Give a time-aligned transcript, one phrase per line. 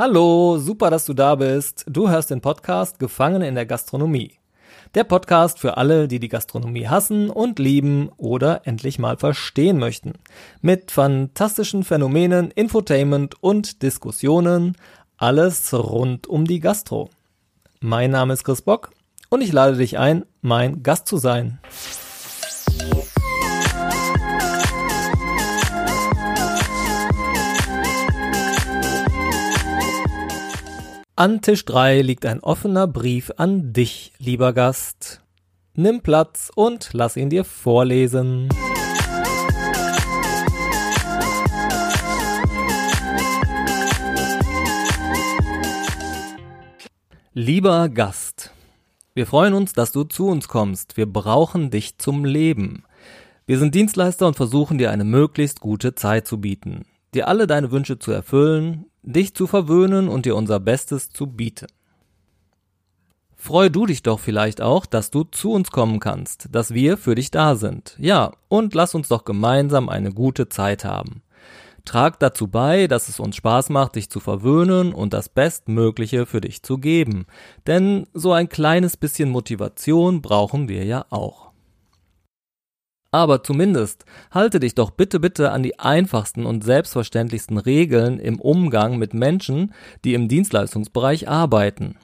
[0.00, 1.84] Hallo, super, dass du da bist.
[1.86, 4.32] Du hörst den Podcast Gefangen in der Gastronomie.
[4.94, 10.14] Der Podcast für alle, die die Gastronomie hassen und lieben oder endlich mal verstehen möchten.
[10.62, 14.74] Mit fantastischen Phänomenen, Infotainment und Diskussionen.
[15.18, 17.10] Alles rund um die Gastro.
[17.80, 18.92] Mein Name ist Chris Bock
[19.28, 21.58] und ich lade dich ein, mein Gast zu sein.
[31.20, 35.20] An Tisch 3 liegt ein offener Brief an dich, lieber Gast.
[35.74, 38.48] Nimm Platz und lass ihn dir vorlesen.
[47.34, 48.54] Lieber Gast,
[49.12, 50.96] wir freuen uns, dass du zu uns kommst.
[50.96, 52.84] Wir brauchen dich zum Leben.
[53.44, 57.70] Wir sind Dienstleister und versuchen dir eine möglichst gute Zeit zu bieten, dir alle deine
[57.70, 61.66] Wünsche zu erfüllen, dich zu verwöhnen und dir unser Bestes zu bieten.
[63.36, 67.14] Freu du dich doch vielleicht auch, dass du zu uns kommen kannst, dass wir für
[67.14, 67.96] dich da sind.
[67.98, 71.22] Ja, und lass uns doch gemeinsam eine gute Zeit haben.
[71.86, 76.42] Trag dazu bei, dass es uns Spaß macht, dich zu verwöhnen und das Bestmögliche für
[76.42, 77.26] dich zu geben.
[77.66, 81.49] Denn so ein kleines bisschen Motivation brauchen wir ja auch.
[83.12, 88.98] Aber zumindest halte dich doch bitte bitte an die einfachsten und selbstverständlichsten Regeln im Umgang
[88.98, 91.96] mit Menschen, die im Dienstleistungsbereich arbeiten.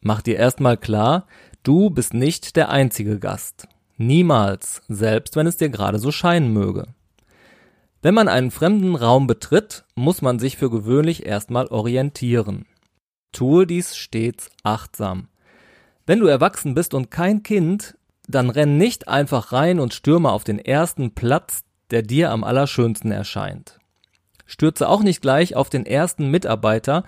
[0.00, 1.26] Mach dir erstmal klar,
[1.62, 3.66] du bist nicht der einzige Gast.
[3.96, 6.88] Niemals, selbst wenn es dir gerade so scheinen möge.
[8.00, 12.66] Wenn man einen fremden Raum betritt, muss man sich für gewöhnlich erstmal orientieren.
[13.30, 15.28] Tue dies stets achtsam.
[16.04, 17.96] Wenn du erwachsen bist und kein Kind,
[18.28, 23.10] dann renn nicht einfach rein und stürme auf den ersten Platz, der dir am allerschönsten
[23.10, 23.78] erscheint.
[24.46, 27.04] Stürze auch nicht gleich auf den ersten Mitarbeiter,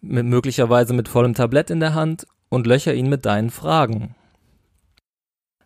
[0.00, 4.14] mit, möglicherweise mit vollem Tablett in der Hand, und löcher ihn mit deinen Fragen.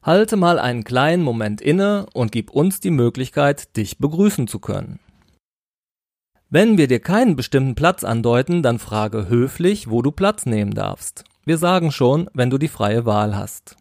[0.02, 4.98] Halte mal einen kleinen Moment inne und gib uns die Möglichkeit, dich begrüßen zu können.
[6.48, 11.24] Wenn wir dir keinen bestimmten Platz andeuten, dann frage höflich, wo du Platz nehmen darfst.
[11.44, 13.76] Wir sagen schon, wenn du die freie Wahl hast.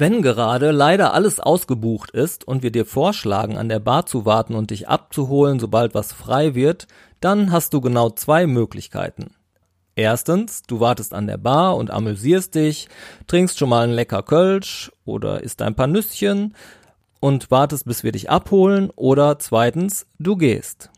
[0.00, 4.54] Wenn gerade leider alles ausgebucht ist und wir dir vorschlagen, an der Bar zu warten
[4.54, 6.86] und dich abzuholen, sobald was frei wird,
[7.18, 9.32] dann hast du genau zwei Möglichkeiten.
[9.96, 12.88] Erstens, du wartest an der Bar und amüsierst dich,
[13.26, 16.54] trinkst schon mal ein lecker Kölsch oder isst ein paar Nüsschen
[17.18, 18.90] und wartest, bis wir dich abholen.
[18.94, 20.90] Oder zweitens, du gehst.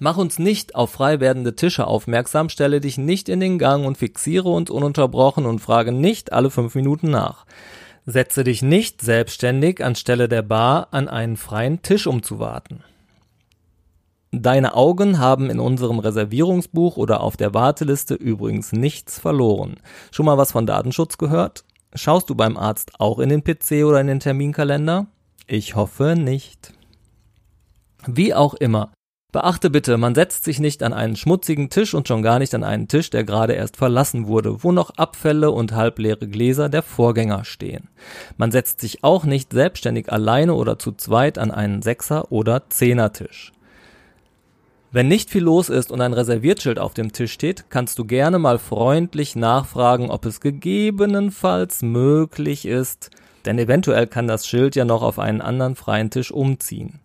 [0.00, 3.96] Mach uns nicht auf frei werdende Tische aufmerksam, stelle dich nicht in den Gang und
[3.96, 7.46] fixiere uns ununterbrochen und frage nicht alle fünf Minuten nach.
[8.04, 12.82] Setze dich nicht selbstständig anstelle der Bar an einen freien Tisch umzuwarten.
[14.32, 19.76] Deine Augen haben in unserem Reservierungsbuch oder auf der Warteliste übrigens nichts verloren.
[20.10, 21.64] Schon mal was von Datenschutz gehört?
[21.94, 25.06] Schaust du beim Arzt auch in den PC oder in den Terminkalender?
[25.46, 26.72] Ich hoffe nicht.
[28.06, 28.90] Wie auch immer,
[29.32, 32.62] Beachte bitte, man setzt sich nicht an einen schmutzigen Tisch und schon gar nicht an
[32.62, 37.46] einen Tisch, der gerade erst verlassen wurde, wo noch Abfälle und halbleere Gläser der Vorgänger
[37.46, 37.88] stehen.
[38.36, 43.52] Man setzt sich auch nicht selbstständig alleine oder zu zweit an einen Sechser- oder Zehnertisch.
[44.90, 48.38] Wenn nicht viel los ist und ein Reserviertschild auf dem Tisch steht, kannst du gerne
[48.38, 53.08] mal freundlich nachfragen, ob es gegebenenfalls möglich ist,
[53.46, 57.01] denn eventuell kann das Schild ja noch auf einen anderen freien Tisch umziehen.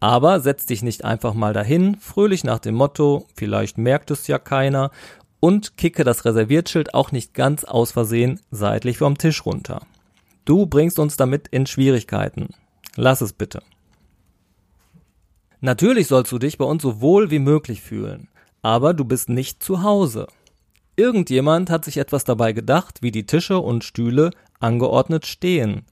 [0.00, 4.38] Aber setz dich nicht einfach mal dahin, fröhlich nach dem Motto, vielleicht merkt es ja
[4.38, 4.90] keiner,
[5.40, 9.82] und kicke das Reserviertschild auch nicht ganz aus Versehen seitlich vom Tisch runter.
[10.44, 12.50] Du bringst uns damit in Schwierigkeiten.
[12.96, 13.62] Lass es bitte.
[15.60, 18.28] Natürlich sollst du dich bei uns so wohl wie möglich fühlen,
[18.62, 20.26] aber du bist nicht zu Hause.
[20.96, 25.84] Irgendjemand hat sich etwas dabei gedacht, wie die Tische und Stühle angeordnet stehen.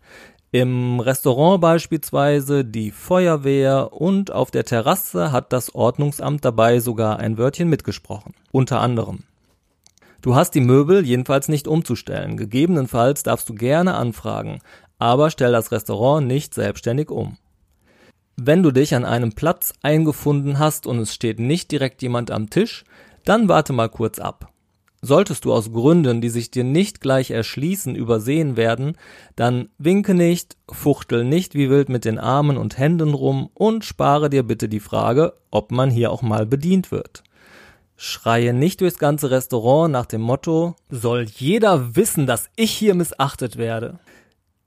[0.55, 7.39] Im Restaurant beispielsweise die Feuerwehr und auf der Terrasse hat das Ordnungsamt dabei sogar ein
[7.39, 8.35] Wörtchen mitgesprochen.
[8.53, 9.25] Unter anderem.
[10.23, 12.37] Du hast die Möbel jedenfalls nicht umzustellen.
[12.37, 14.61] Gegebenenfalls darfst du gerne anfragen,
[15.01, 17.37] aber stell das Restaurant nicht selbstständig um.
[18.37, 22.49] Wenn du dich an einem Platz eingefunden hast und es steht nicht direkt jemand am
[22.49, 22.85] Tisch,
[23.25, 24.54] dann warte mal kurz ab.
[25.07, 28.97] Solltest du aus Gründen, die sich dir nicht gleich erschließen, übersehen werden,
[29.37, 34.31] dann winke nicht, fuchtel nicht wie wild mit den Armen und Händen rum und spare
[34.31, 37.23] dir bitte die Frage, ob man hier auch mal bedient wird.
[37.97, 43.59] Schreie nicht durchs ganze Restaurant nach dem Motto, soll jeder wissen, dass ich hier missachtet
[43.59, 43.99] werde.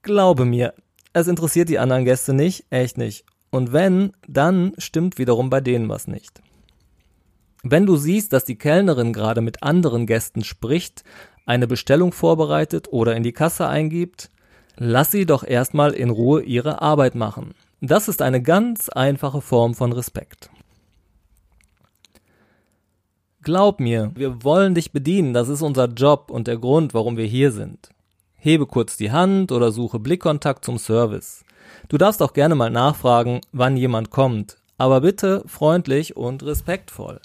[0.02, 0.72] Glaube mir,
[1.14, 3.24] es interessiert die anderen Gäste nicht, echt nicht.
[3.50, 6.40] Und wenn, dann stimmt wiederum bei denen was nicht.
[7.70, 11.04] Wenn du siehst, dass die Kellnerin gerade mit anderen Gästen spricht,
[11.44, 14.30] eine Bestellung vorbereitet oder in die Kasse eingibt,
[14.78, 17.52] lass sie doch erstmal in Ruhe ihre Arbeit machen.
[17.82, 20.48] Das ist eine ganz einfache Form von Respekt.
[23.42, 27.26] Glaub mir, wir wollen dich bedienen, das ist unser Job und der Grund, warum wir
[27.26, 27.90] hier sind.
[28.36, 31.44] Hebe kurz die Hand oder suche Blickkontakt zum Service.
[31.90, 37.20] Du darfst auch gerne mal nachfragen, wann jemand kommt, aber bitte freundlich und respektvoll.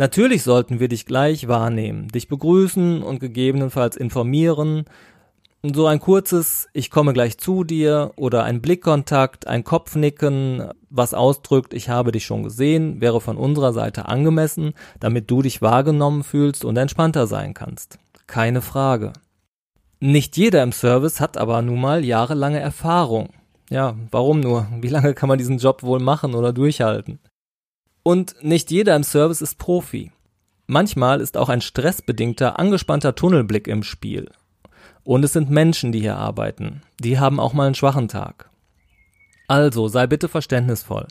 [0.00, 4.86] Natürlich sollten wir dich gleich wahrnehmen, dich begrüßen und gegebenenfalls informieren.
[5.62, 11.74] So ein kurzes Ich komme gleich zu dir oder ein Blickkontakt, ein Kopfnicken, was ausdrückt,
[11.74, 16.64] ich habe dich schon gesehen, wäre von unserer Seite angemessen, damit du dich wahrgenommen fühlst
[16.64, 17.98] und entspannter sein kannst.
[18.26, 19.12] Keine Frage.
[20.00, 23.34] Nicht jeder im Service hat aber nun mal jahrelange Erfahrung.
[23.68, 24.66] Ja, warum nur?
[24.80, 27.18] Wie lange kann man diesen Job wohl machen oder durchhalten?
[28.02, 30.12] Und nicht jeder im Service ist Profi.
[30.66, 34.30] Manchmal ist auch ein stressbedingter, angespannter Tunnelblick im Spiel.
[35.02, 36.82] Und es sind Menschen, die hier arbeiten.
[37.00, 38.50] Die haben auch mal einen schwachen Tag.
[39.48, 41.08] Also sei bitte verständnisvoll.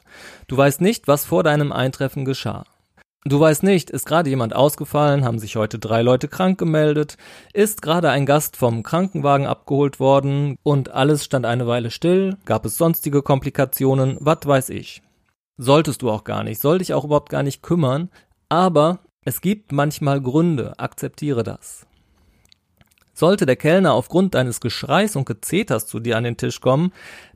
[0.47, 2.63] Du weißt nicht, was vor deinem Eintreffen geschah.
[3.25, 7.17] Du weißt nicht, ist gerade jemand ausgefallen, haben sich heute drei Leute krank gemeldet,
[7.53, 12.65] ist gerade ein Gast vom Krankenwagen abgeholt worden und alles stand eine Weile still, gab
[12.65, 15.01] es sonstige Komplikationen, was weiß ich.
[15.61, 18.09] Solltest du auch gar nicht, soll dich auch überhaupt gar nicht kümmern,
[18.47, 21.85] aber es gibt manchmal Gründe, akzeptiere das.
[23.13, 26.93] Sollte der Kellner aufgrund deines Geschreis und Gezeters zu dir an den Tisch kommen,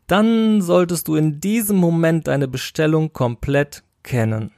[0.08, 4.52] dann solltest du in diesem Moment deine Bestellung komplett kennen.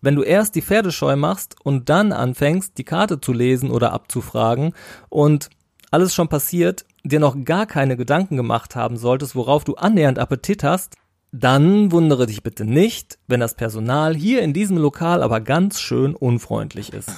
[0.00, 4.72] Wenn du erst die Pferdescheu machst und dann anfängst, die Karte zu lesen oder abzufragen
[5.10, 5.50] und
[5.90, 10.64] alles schon passiert, dir noch gar keine Gedanken gemacht haben solltest, worauf du annähernd Appetit
[10.64, 10.96] hast,
[11.38, 16.14] dann wundere dich bitte nicht, wenn das Personal hier in diesem Lokal aber ganz schön
[16.14, 17.10] unfreundlich ist.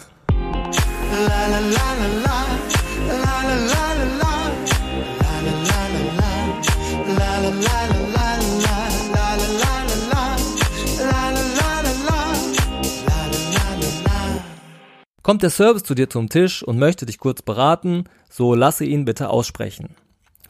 [15.22, 19.04] Kommt der Service zu dir zum Tisch und möchte dich kurz beraten, so lasse ihn
[19.04, 19.90] bitte aussprechen.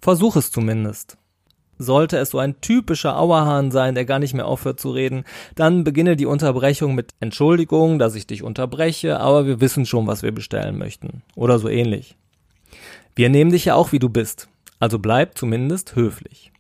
[0.01, 1.19] Versuch es zumindest.
[1.79, 5.85] Sollte es so ein typischer Auerhahn sein, der gar nicht mehr aufhört zu reden, dann
[5.85, 10.33] beginne die Unterbrechung mit Entschuldigung, dass ich dich unterbreche, aber wir wissen schon, was wir
[10.33, 11.23] bestellen möchten.
[11.37, 12.17] Oder so ähnlich.
[13.15, 14.49] Wir nehmen dich ja auch, wie du bist.
[14.81, 16.53] Also bleib zumindest höflich.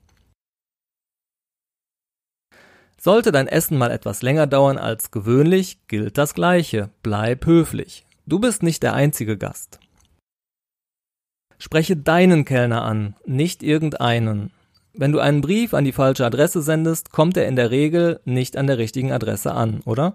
[3.00, 6.90] Sollte dein Essen mal etwas länger dauern als gewöhnlich, gilt das Gleiche.
[7.02, 8.04] Bleib höflich.
[8.26, 9.78] Du bist nicht der einzige Gast.
[11.58, 14.52] Spreche deinen Kellner an, nicht irgendeinen.
[14.98, 18.56] Wenn du einen Brief an die falsche Adresse sendest, kommt er in der Regel nicht
[18.56, 20.14] an der richtigen Adresse an, oder?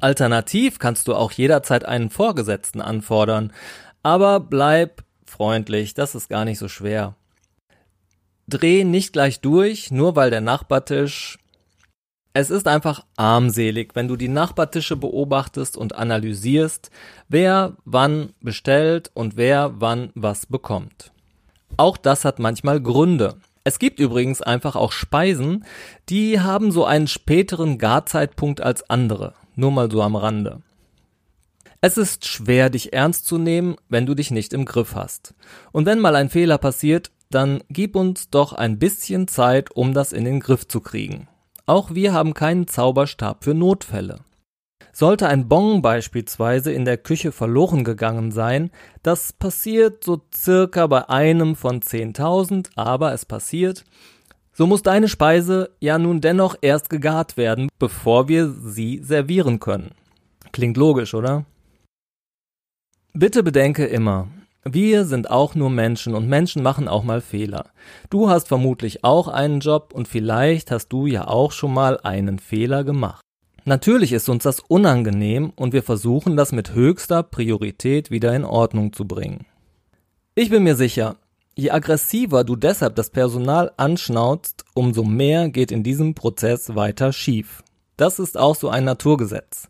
[0.00, 3.52] Alternativ kannst du auch jederzeit einen Vorgesetzten anfordern,
[4.02, 7.14] aber bleib freundlich, das ist gar nicht so schwer.
[8.48, 11.38] Dreh nicht gleich durch, nur weil der Nachbartisch
[12.36, 16.90] es ist einfach armselig, wenn du die Nachbartische beobachtest und analysierst,
[17.28, 21.13] wer wann bestellt und wer wann was bekommt.
[21.76, 23.36] Auch das hat manchmal Gründe.
[23.64, 25.64] Es gibt übrigens einfach auch Speisen,
[26.08, 29.34] die haben so einen späteren Garzeitpunkt als andere.
[29.56, 30.60] Nur mal so am Rande.
[31.80, 35.34] Es ist schwer, dich ernst zu nehmen, wenn du dich nicht im Griff hast.
[35.72, 40.12] Und wenn mal ein Fehler passiert, dann gib uns doch ein bisschen Zeit, um das
[40.12, 41.28] in den Griff zu kriegen.
[41.66, 44.20] Auch wir haben keinen Zauberstab für Notfälle.
[44.96, 48.70] Sollte ein Bon beispielsweise in der Küche verloren gegangen sein,
[49.02, 53.84] das passiert so circa bei einem von 10.000, aber es passiert,
[54.52, 59.90] so muss deine Speise ja nun dennoch erst gegart werden, bevor wir sie servieren können.
[60.52, 61.44] Klingt logisch, oder?
[63.12, 64.28] Bitte bedenke immer,
[64.62, 67.66] wir sind auch nur Menschen und Menschen machen auch mal Fehler.
[68.10, 72.38] Du hast vermutlich auch einen Job und vielleicht hast du ja auch schon mal einen
[72.38, 73.23] Fehler gemacht.
[73.66, 78.92] Natürlich ist uns das unangenehm und wir versuchen das mit höchster Priorität wieder in Ordnung
[78.92, 79.46] zu bringen.
[80.34, 81.16] Ich bin mir sicher,
[81.56, 87.62] je aggressiver du deshalb das Personal anschnauzt, umso mehr geht in diesem Prozess weiter schief.
[87.96, 89.66] Das ist auch so ein Naturgesetz.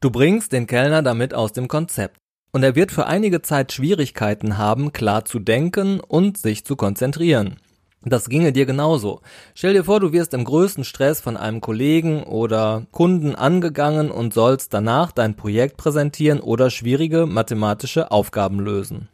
[0.00, 2.18] Du bringst den Kellner damit aus dem Konzept.
[2.50, 7.56] Und er wird für einige Zeit Schwierigkeiten haben, klar zu denken und sich zu konzentrieren.
[8.04, 9.20] Das ginge dir genauso.
[9.54, 14.32] Stell dir vor, du wirst im größten Stress von einem Kollegen oder Kunden angegangen und
[14.32, 19.08] sollst danach dein Projekt präsentieren oder schwierige mathematische Aufgaben lösen.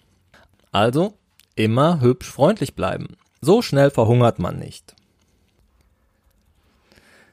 [0.70, 1.14] Also,
[1.56, 3.16] immer hübsch freundlich bleiben.
[3.40, 4.94] So schnell verhungert man nicht.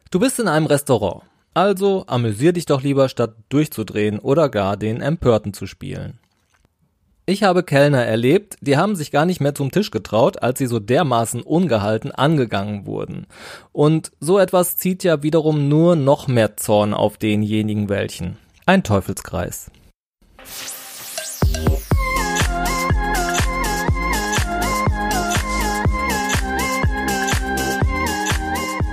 [0.09, 1.23] Du bist in einem Restaurant.
[1.53, 6.20] Also amüsier dich doch lieber statt durchzudrehen oder gar den Empörten zu spielen.
[7.31, 10.67] Ich habe Kellner erlebt, die haben sich gar nicht mehr zum Tisch getraut, als sie
[10.67, 13.25] so dermaßen ungehalten angegangen wurden.
[13.71, 18.37] Und so etwas zieht ja wiederum nur noch mehr Zorn auf denjenigen welchen.
[18.65, 19.71] Ein Teufelskreis.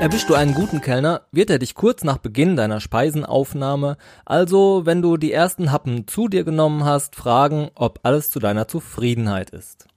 [0.00, 5.02] Erwischst du einen guten Kellner, wird er dich kurz nach Beginn deiner Speisenaufnahme, also wenn
[5.02, 9.88] du die ersten Happen zu dir genommen hast, fragen, ob alles zu deiner Zufriedenheit ist.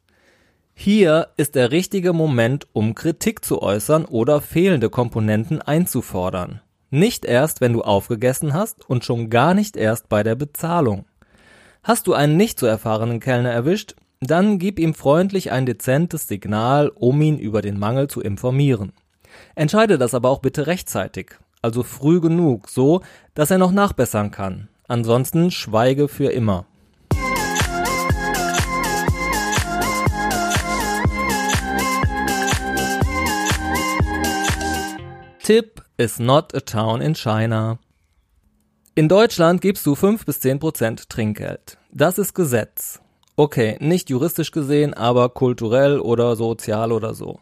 [0.74, 6.62] Hier ist der richtige Moment, um Kritik zu äußern oder fehlende Komponenten einzufordern.
[6.90, 11.06] Nicht erst, wenn du aufgegessen hast und schon gar nicht erst bei der Bezahlung.
[11.84, 16.90] Hast du einen nicht so erfahrenen Kellner erwischt, dann gib ihm freundlich ein dezentes Signal,
[16.90, 18.94] um ihn über den Mangel zu informieren.
[19.56, 23.02] Entscheide das aber auch bitte rechtzeitig, also früh genug, so
[23.34, 24.70] dass er noch nachbessern kann.
[24.88, 26.66] Ansonsten schweige für immer.
[35.44, 37.80] Tipp is not a town in China.
[38.94, 41.78] In Deutschland gibst du 5 bis 10 Prozent Trinkgeld.
[41.92, 43.00] Das ist Gesetz.
[43.36, 47.40] Okay, nicht juristisch gesehen, aber kulturell oder sozial oder so.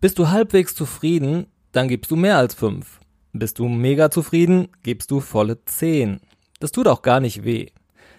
[0.00, 3.00] Bist du halbwegs zufrieden, dann gibst du mehr als fünf.
[3.32, 6.20] Bist du mega zufrieden, gibst du volle zehn.
[6.60, 7.70] Das tut auch gar nicht weh.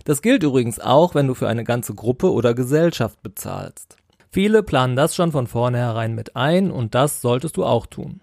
[0.03, 3.95] Das gilt übrigens auch, wenn du für eine ganze Gruppe oder Gesellschaft bezahlst.
[4.29, 8.19] Viele planen das schon von vornherein mit ein und das solltest du auch tun.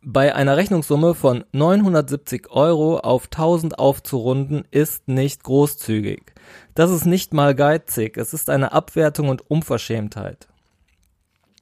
[0.00, 6.34] Bei einer Rechnungssumme von 970 Euro auf 1000 aufzurunden ist nicht großzügig.
[6.76, 10.46] Das ist nicht mal geizig, es ist eine Abwertung und Unverschämtheit.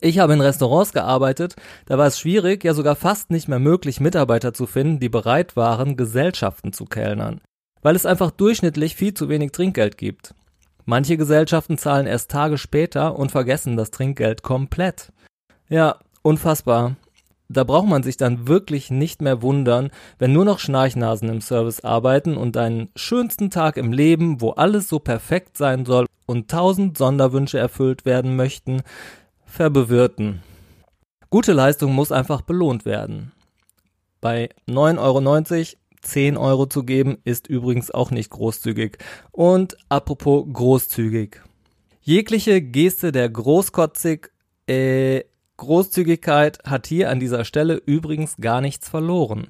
[0.02, 4.00] Ich habe in Restaurants gearbeitet, da war es schwierig, ja sogar fast nicht mehr möglich,
[4.00, 7.42] Mitarbeiter zu finden, die bereit waren, Gesellschaften zu kellnern,
[7.82, 10.34] weil es einfach durchschnittlich viel zu wenig Trinkgeld gibt.
[10.86, 15.12] Manche Gesellschaften zahlen erst Tage später und vergessen das Trinkgeld komplett.
[15.68, 16.96] Ja, unfassbar.
[17.50, 21.80] Da braucht man sich dann wirklich nicht mehr wundern, wenn nur noch Schnarchnasen im Service
[21.80, 26.96] arbeiten und deinen schönsten Tag im Leben, wo alles so perfekt sein soll und tausend
[26.96, 28.82] Sonderwünsche erfüllt werden möchten,
[29.50, 30.42] verbewirten.
[31.28, 33.32] Gute Leistung muss einfach belohnt werden.
[34.20, 38.98] Bei 9,90 Euro 10 Euro zu geben, ist übrigens auch nicht großzügig.
[39.32, 41.42] Und apropos großzügig.
[42.00, 44.30] Jegliche Geste der Großkotzig,
[44.66, 45.24] äh,
[45.58, 49.48] Großzügigkeit hat hier an dieser Stelle übrigens gar nichts verloren.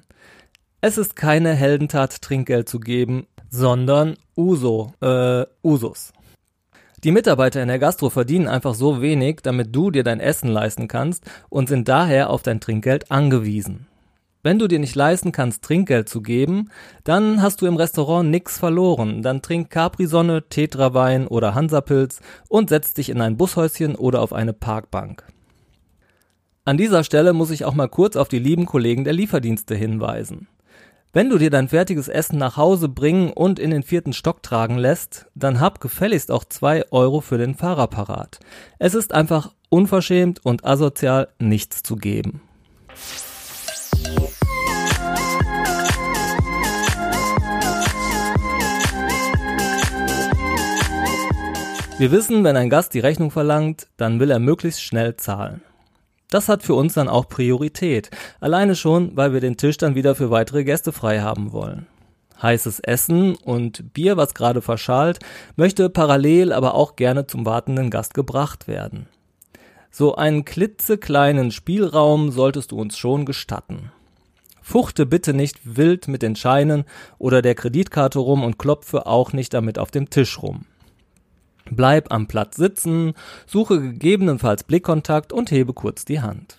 [0.81, 6.11] Es ist keine Heldentat, Trinkgeld zu geben, sondern Uso, äh, Usus.
[7.03, 10.87] Die Mitarbeiter in der Gastro verdienen einfach so wenig, damit du dir dein Essen leisten
[10.87, 13.87] kannst und sind daher auf dein Trinkgeld angewiesen.
[14.43, 16.69] Wenn du dir nicht leisten kannst, Trinkgeld zu geben,
[17.03, 19.23] dann hast du im Restaurant nix verloren.
[19.23, 24.53] Dann trink Capri-Sonne, Tetrawein oder Hansapilz und setz dich in ein Bushäuschen oder auf eine
[24.53, 25.23] Parkbank.
[26.65, 30.47] An dieser Stelle muss ich auch mal kurz auf die lieben Kollegen der Lieferdienste hinweisen.
[31.13, 34.77] Wenn du dir dein fertiges Essen nach Hause bringen und in den vierten Stock tragen
[34.77, 38.39] lässt, dann hab gefälligst auch zwei Euro für den Fahrer parat.
[38.79, 42.39] Es ist einfach unverschämt und asozial, nichts zu geben.
[51.97, 55.61] Wir wissen, wenn ein Gast die Rechnung verlangt, dann will er möglichst schnell zahlen.
[56.31, 58.09] Das hat für uns dann auch Priorität.
[58.39, 61.87] Alleine schon, weil wir den Tisch dann wieder für weitere Gäste frei haben wollen.
[62.41, 65.19] Heißes Essen und Bier, was gerade verschalt,
[65.57, 69.07] möchte parallel aber auch gerne zum wartenden Gast gebracht werden.
[69.91, 73.91] So einen klitzekleinen Spielraum solltest du uns schon gestatten.
[74.61, 76.85] Fuchte bitte nicht wild mit den Scheinen
[77.17, 80.65] oder der Kreditkarte rum und klopfe auch nicht damit auf dem Tisch rum.
[81.71, 83.13] Bleib am Platz sitzen,
[83.47, 86.57] suche gegebenenfalls Blickkontakt und hebe kurz die Hand.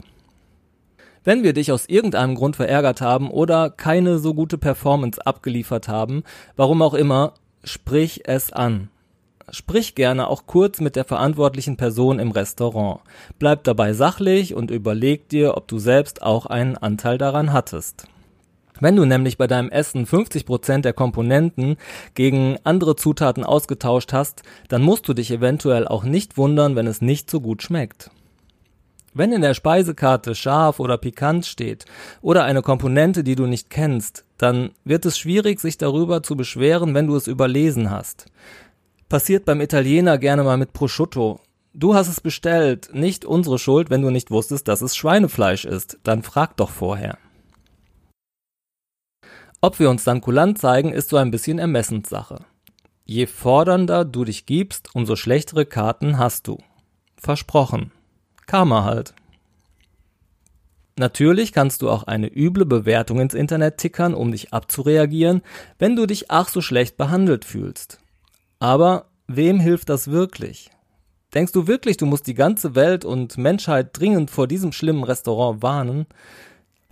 [1.23, 6.25] Wenn wir dich aus irgendeinem Grund verärgert haben oder keine so gute Performance abgeliefert haben,
[6.57, 8.89] warum auch immer, sprich es an.
[9.51, 13.01] Sprich gerne auch kurz mit der verantwortlichen Person im Restaurant.
[13.39, 18.07] Bleib dabei sachlich und überleg dir, ob du selbst auch einen Anteil daran hattest.
[18.83, 21.77] Wenn du nämlich bei deinem Essen 50% der Komponenten
[22.15, 27.01] gegen andere Zutaten ausgetauscht hast, dann musst du dich eventuell auch nicht wundern, wenn es
[27.01, 28.11] nicht so gut schmeckt.
[29.15, 31.85] Wenn in der Speisekarte scharf oder pikant steht
[32.23, 36.93] oder eine Komponente, die du nicht kennst, dann wird es schwierig, sich darüber zu beschweren,
[36.93, 38.27] wenn du es überlesen hast.
[39.09, 41.39] Passiert beim Italiener gerne mal mit Prosciutto.
[41.73, 45.99] Du hast es bestellt, nicht unsere Schuld, wenn du nicht wusstest, dass es Schweinefleisch ist.
[46.03, 47.17] Dann frag doch vorher.
[49.65, 52.45] Ob wir uns dann kulant zeigen, ist so ein bisschen Ermessenssache.
[53.05, 56.59] Je fordernder du dich gibst, umso schlechtere Karten hast du.
[57.17, 57.93] Versprochen.
[58.47, 59.15] Karma halt.
[60.99, 65.43] Natürlich kannst du auch eine üble Bewertung ins Internet tickern, um dich abzureagieren,
[65.79, 68.01] wenn du dich ach so schlecht behandelt fühlst.
[68.59, 70.71] Aber wem hilft das wirklich?
[71.35, 75.63] Denkst du wirklich, du musst die ganze Welt und Menschheit dringend vor diesem schlimmen Restaurant
[75.63, 76.07] warnen?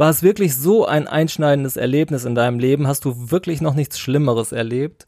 [0.00, 2.86] War es wirklich so ein einschneidendes Erlebnis in deinem Leben?
[2.86, 5.04] Hast du wirklich noch nichts Schlimmeres erlebt?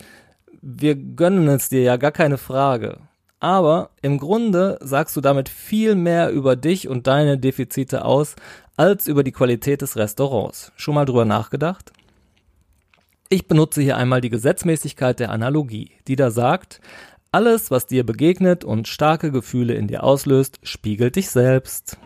[0.60, 2.98] Wir gönnen es dir ja gar keine Frage.
[3.40, 8.36] Aber im Grunde sagst du damit viel mehr über dich und deine Defizite aus,
[8.76, 10.72] als über die Qualität des Restaurants.
[10.76, 11.90] Schon mal drüber nachgedacht?
[13.30, 16.82] Ich benutze hier einmal die Gesetzmäßigkeit der Analogie, die da sagt,
[17.30, 21.96] alles, was dir begegnet und starke Gefühle in dir auslöst, spiegelt dich selbst.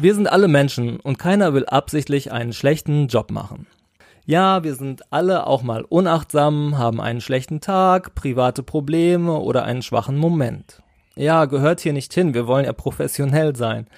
[0.00, 3.66] Wir sind alle Menschen und keiner will absichtlich einen schlechten Job machen.
[4.26, 9.82] Ja, wir sind alle auch mal unachtsam, haben einen schlechten Tag, private Probleme oder einen
[9.82, 10.84] schwachen Moment.
[11.16, 13.88] Ja, gehört hier nicht hin, wir wollen ja professionell sein.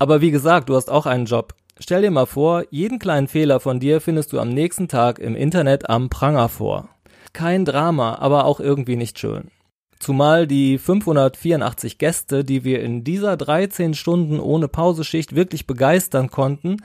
[0.00, 1.54] Aber wie gesagt, du hast auch einen Job.
[1.78, 5.36] Stell dir mal vor, jeden kleinen Fehler von dir findest du am nächsten Tag im
[5.36, 6.88] Internet am Pranger vor.
[7.32, 9.52] Kein Drama, aber auch irgendwie nicht schön.
[9.98, 16.76] Zumal die 584 Gäste, die wir in dieser 13 Stunden ohne Pauseschicht wirklich begeistern konnten,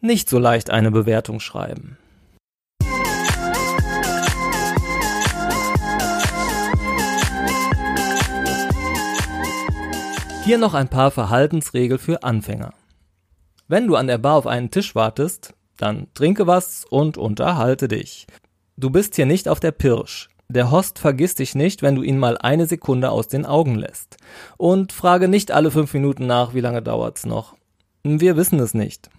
[0.00, 1.96] nicht so leicht eine Bewertung schreiben.
[10.44, 12.72] Hier noch ein paar Verhaltensregeln für Anfänger.
[13.66, 18.26] Wenn du an der Bar auf einen Tisch wartest, dann trinke was und unterhalte dich.
[18.76, 20.28] Du bist hier nicht auf der Pirsch.
[20.48, 24.16] Der Host vergisst dich nicht, wenn du ihn mal eine Sekunde aus den Augen lässt.
[24.56, 27.56] Und frage nicht alle fünf Minuten nach, wie lange dauert's noch.
[28.04, 29.10] Wir wissen es nicht.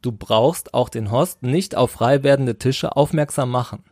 [0.00, 3.82] Du brauchst auch den Host nicht auf frei werdende Tische aufmerksam machen.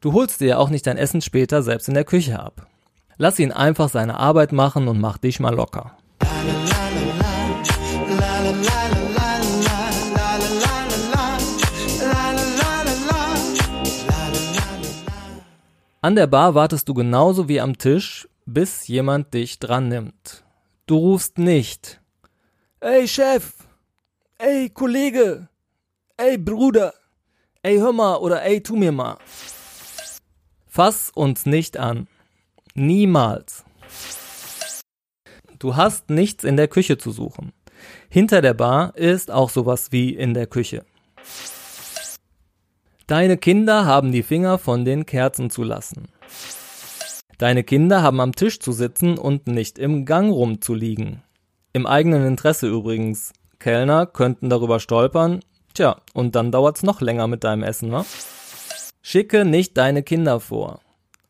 [0.00, 2.66] Du holst dir ja auch nicht dein Essen später selbst in der Küche ab.
[3.18, 5.96] Lass ihn einfach seine Arbeit machen und mach dich mal locker.
[16.06, 20.44] An der Bar wartest du genauso wie am Tisch, bis jemand dich dran nimmt.
[20.86, 22.00] Du rufst nicht.
[22.78, 23.54] Ey Chef!
[24.38, 25.48] Ey Kollege!
[26.16, 26.94] Ey Bruder!
[27.60, 29.18] Ey hör mal oder ey tu mir mal.
[30.68, 32.06] Fass uns nicht an.
[32.74, 33.64] Niemals.
[35.58, 37.52] Du hast nichts in der Küche zu suchen.
[38.08, 40.84] Hinter der Bar ist auch sowas wie in der Küche.
[43.08, 46.08] Deine Kinder haben die Finger von den Kerzen zu lassen.
[47.38, 51.22] Deine Kinder haben am Tisch zu sitzen und nicht im Gang rumzuliegen.
[51.72, 53.32] Im eigenen Interesse übrigens.
[53.60, 55.38] Kellner könnten darüber stolpern.
[55.72, 58.04] Tja, und dann dauert's noch länger mit deinem Essen, wa?
[59.02, 60.80] Schicke nicht deine Kinder vor.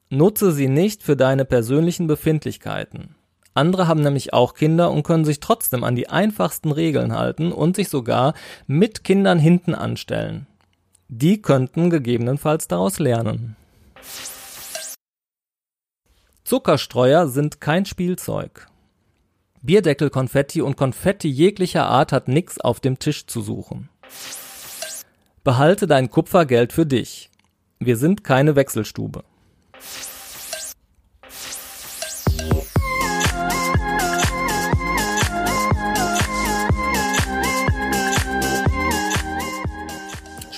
[0.08, 3.16] Nutze sie nicht für deine persönlichen Befindlichkeiten.
[3.52, 7.76] Andere haben nämlich auch Kinder und können sich trotzdem an die einfachsten Regeln halten und
[7.76, 8.32] sich sogar
[8.66, 10.46] mit Kindern hinten anstellen.
[11.08, 13.56] Die könnten gegebenenfalls daraus lernen.
[16.44, 18.68] Zuckerstreuer sind kein Spielzeug.
[19.62, 23.88] Bierdeckel, Konfetti und Konfetti jeglicher Art hat nix auf dem Tisch zu suchen.
[25.42, 27.30] Behalte dein Kupfergeld für dich.
[27.78, 29.24] Wir sind keine Wechselstube.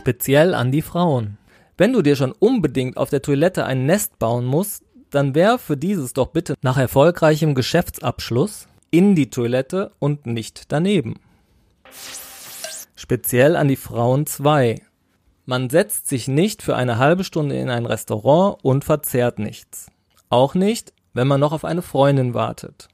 [0.08, 1.36] Speziell an die Frauen.
[1.76, 5.76] Wenn du dir schon unbedingt auf der Toilette ein Nest bauen musst, dann wär für
[5.76, 11.16] dieses doch bitte nach erfolgreichem Geschäftsabschluss in die Toilette und nicht daneben.
[12.96, 14.80] Speziell an die Frauen 2.
[15.44, 19.90] Man setzt sich nicht für eine halbe Stunde in ein Restaurant und verzehrt nichts.
[20.30, 22.88] Auch nicht, wenn man noch auf eine Freundin wartet.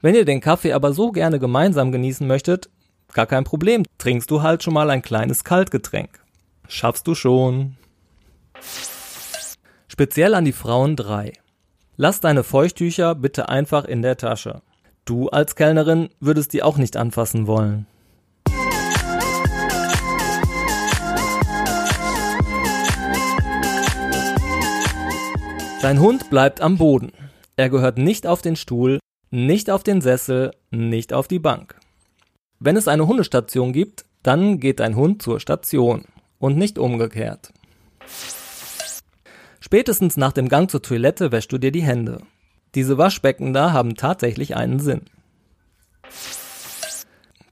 [0.00, 2.68] Wenn ihr den Kaffee aber so gerne gemeinsam genießen möchtet,
[3.12, 6.18] gar kein Problem, trinkst du halt schon mal ein kleines Kaltgetränk.
[6.70, 7.76] Schaffst du schon.
[9.88, 11.32] Speziell an die Frauen 3.
[11.96, 14.60] Lass deine Feuchttücher bitte einfach in der Tasche.
[15.06, 17.86] Du als Kellnerin würdest die auch nicht anfassen wollen.
[25.80, 27.12] Dein Hund bleibt am Boden.
[27.56, 28.98] Er gehört nicht auf den Stuhl,
[29.30, 31.80] nicht auf den Sessel, nicht auf die Bank.
[32.60, 36.04] Wenn es eine Hundestation gibt, dann geht dein Hund zur Station
[36.38, 37.52] und nicht umgekehrt.
[39.60, 42.22] Spätestens nach dem Gang zur Toilette wäschst du dir die Hände.
[42.74, 45.02] Diese Waschbecken da haben tatsächlich einen Sinn.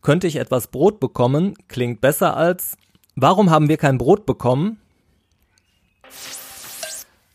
[0.03, 2.77] Könnte ich etwas Brot bekommen, klingt besser als
[3.17, 4.79] Warum haben wir kein Brot bekommen?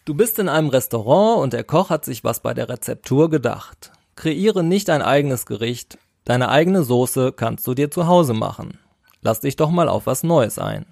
[0.05, 3.91] Du bist in einem Restaurant und der Koch hat sich was bei der Rezeptur gedacht.
[4.15, 5.97] Kreiere nicht dein eigenes Gericht.
[6.23, 8.77] Deine eigene Soße kannst du dir zu Hause machen.
[9.21, 10.85] Lass dich doch mal auf was Neues ein.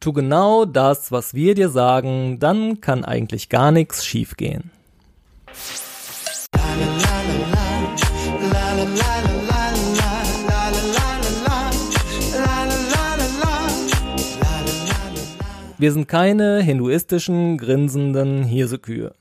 [0.00, 4.70] Tu genau das, was wir dir sagen, dann kann eigentlich gar nichts schiefgehen.
[15.80, 19.14] Wir sind keine hinduistischen, grinsenden Hirsekühe,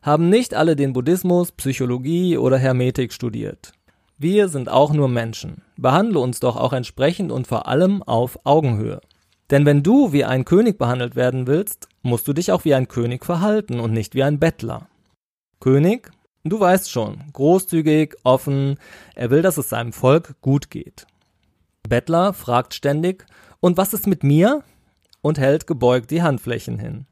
[0.00, 3.72] haben nicht alle den Buddhismus, Psychologie oder Hermetik studiert.
[4.16, 5.60] Wir sind auch nur Menschen.
[5.76, 9.00] Behandle uns doch auch entsprechend und vor allem auf Augenhöhe.
[9.50, 12.88] Denn wenn du wie ein König behandelt werden willst, musst du dich auch wie ein
[12.88, 14.88] König verhalten und nicht wie ein Bettler.
[15.60, 16.10] König?
[16.44, 18.78] Du weißt schon, großzügig, offen,
[19.14, 21.06] er will, dass es seinem Volk gut geht.
[21.88, 23.26] Bettler fragt ständig,
[23.60, 24.62] und was ist mit mir?
[25.22, 27.04] und hält gebeugt die Handflächen hin.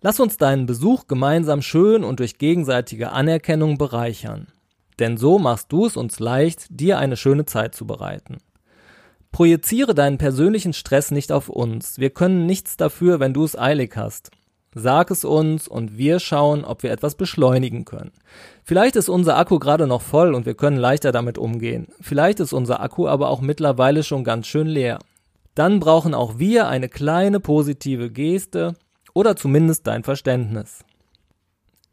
[0.00, 4.46] Lass uns deinen Besuch gemeinsam schön und durch gegenseitige Anerkennung bereichern.
[4.98, 8.38] Denn so machst du es uns leicht, dir eine schöne Zeit zu bereiten.
[9.30, 11.98] Projiziere deinen persönlichen Stress nicht auf uns.
[11.98, 14.30] Wir können nichts dafür, wenn du es eilig hast.
[14.74, 18.12] Sag es uns und wir schauen, ob wir etwas beschleunigen können.
[18.64, 21.88] Vielleicht ist unser Akku gerade noch voll und wir können leichter damit umgehen.
[22.00, 24.98] Vielleicht ist unser Akku aber auch mittlerweile schon ganz schön leer.
[25.54, 28.74] Dann brauchen auch wir eine kleine positive Geste
[29.14, 30.84] oder zumindest dein Verständnis.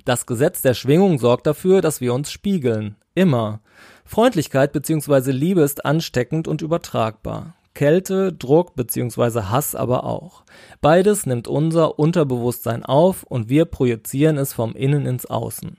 [0.05, 2.95] Das Gesetz der Schwingung sorgt dafür, dass wir uns spiegeln.
[3.15, 3.59] Immer.
[4.05, 5.31] Freundlichkeit bzw.
[5.31, 7.55] Liebe ist ansteckend und übertragbar.
[7.73, 9.41] Kälte, Druck bzw.
[9.49, 10.43] Hass aber auch.
[10.79, 15.77] Beides nimmt unser Unterbewusstsein auf und wir projizieren es vom Innen ins Außen.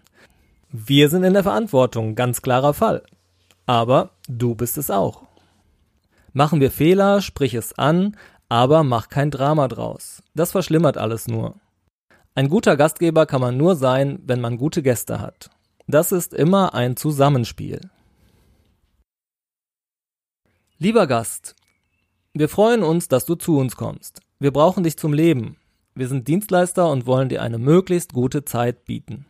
[0.72, 3.04] Wir sind in der Verantwortung, ganz klarer Fall.
[3.64, 5.22] Aber du bist es auch.
[6.32, 8.16] Machen wir Fehler, sprich es an,
[8.48, 10.22] aber mach kein Drama draus.
[10.34, 11.54] Das verschlimmert alles nur.
[12.36, 15.48] Ein guter Gastgeber kann man nur sein, wenn man gute Gäste hat.
[15.86, 17.80] Das ist immer ein Zusammenspiel.
[20.76, 21.56] Lieber Gast,
[22.34, 24.20] wir freuen uns, dass du zu uns kommst.
[24.38, 25.56] Wir brauchen dich zum Leben.
[25.94, 29.24] Wir sind Dienstleister und wollen dir eine möglichst gute Zeit bieten.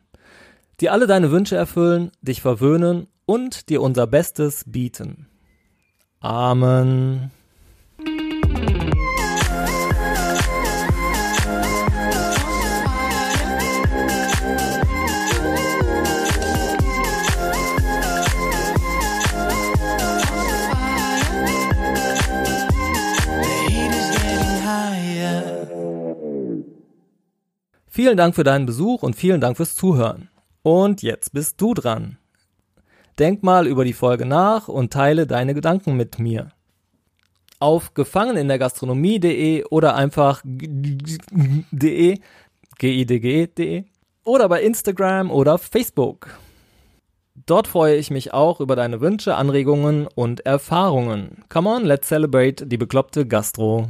[0.81, 5.29] Dir alle deine Wünsche erfüllen, dich verwöhnen und dir unser Bestes bieten.
[6.19, 7.31] Amen.
[27.97, 30.29] Vielen Dank für deinen Besuch und vielen Dank fürs Zuhören.
[30.61, 32.19] Und jetzt bist du dran.
[33.19, 36.51] Denk mal über die Folge nach und teile deine Gedanken mit mir.
[37.59, 42.19] Auf gefangenindergastronomie.de oder einfach de,
[42.77, 43.85] gidge.de
[44.25, 46.39] oder bei Instagram oder Facebook.
[47.47, 51.45] Dort freue ich mich auch über deine Wünsche, Anregungen und Erfahrungen.
[51.49, 53.89] Come on, let's celebrate die bekloppte Gastro.